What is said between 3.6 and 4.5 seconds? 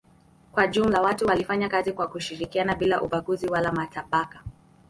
matabaka.